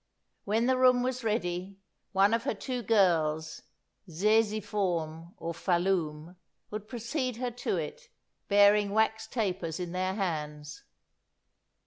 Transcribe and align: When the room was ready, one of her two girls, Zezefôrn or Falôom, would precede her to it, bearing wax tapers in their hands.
When 0.45 0.65
the 0.65 0.77
room 0.79 1.03
was 1.03 1.23
ready, 1.23 1.77
one 2.11 2.33
of 2.33 2.43
her 2.45 2.55
two 2.55 2.81
girls, 2.81 3.61
Zezefôrn 4.09 5.35
or 5.37 5.53
Falôom, 5.53 6.37
would 6.71 6.87
precede 6.87 7.35
her 7.37 7.51
to 7.51 7.77
it, 7.77 8.09
bearing 8.47 8.89
wax 8.93 9.27
tapers 9.27 9.79
in 9.79 9.91
their 9.91 10.15
hands. 10.15 10.81